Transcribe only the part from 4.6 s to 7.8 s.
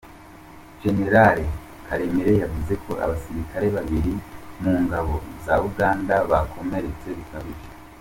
mu ngabo za Uganda bakomeretse bikabije.